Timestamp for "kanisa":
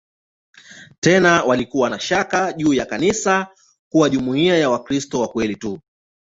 2.85-3.47